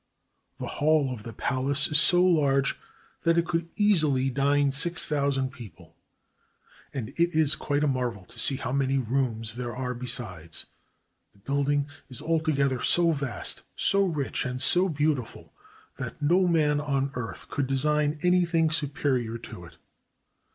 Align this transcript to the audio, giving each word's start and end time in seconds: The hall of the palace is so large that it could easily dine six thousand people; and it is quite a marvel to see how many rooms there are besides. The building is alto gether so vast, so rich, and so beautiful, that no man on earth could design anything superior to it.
The 0.57 0.65
hall 0.81 1.13
of 1.13 1.21
the 1.21 1.31
palace 1.31 1.85
is 1.85 1.99
so 1.99 2.25
large 2.25 2.75
that 3.21 3.37
it 3.37 3.45
could 3.45 3.69
easily 3.75 4.31
dine 4.31 4.71
six 4.71 5.05
thousand 5.05 5.51
people; 5.51 5.95
and 6.91 7.09
it 7.09 7.37
is 7.39 7.53
quite 7.53 7.83
a 7.83 7.87
marvel 7.87 8.25
to 8.25 8.39
see 8.39 8.55
how 8.55 8.71
many 8.71 8.97
rooms 8.97 9.53
there 9.57 9.75
are 9.75 9.93
besides. 9.93 10.65
The 11.33 11.37
building 11.37 11.87
is 12.09 12.19
alto 12.19 12.51
gether 12.51 12.81
so 12.81 13.11
vast, 13.11 13.61
so 13.75 14.03
rich, 14.03 14.43
and 14.43 14.59
so 14.59 14.89
beautiful, 14.89 15.53
that 15.97 16.19
no 16.19 16.47
man 16.47 16.79
on 16.81 17.11
earth 17.13 17.47
could 17.47 17.67
design 17.67 18.17
anything 18.23 18.71
superior 18.71 19.37
to 19.37 19.65
it. 19.65 19.75